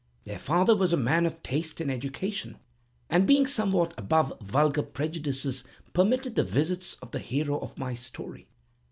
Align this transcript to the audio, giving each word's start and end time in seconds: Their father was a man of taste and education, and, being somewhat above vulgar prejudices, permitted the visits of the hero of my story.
Their 0.23 0.39
father 0.39 0.75
was 0.75 0.93
a 0.93 0.97
man 0.97 1.27
of 1.27 1.43
taste 1.43 1.79
and 1.79 1.91
education, 1.91 2.57
and, 3.07 3.27
being 3.27 3.45
somewhat 3.45 3.93
above 3.99 4.33
vulgar 4.41 4.81
prejudices, 4.81 5.63
permitted 5.93 6.33
the 6.33 6.43
visits 6.43 6.95
of 7.03 7.11
the 7.11 7.19
hero 7.19 7.59
of 7.59 7.77
my 7.77 7.93
story. 7.93 8.47